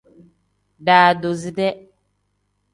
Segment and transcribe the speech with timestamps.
[0.85, 1.69] Daadoside.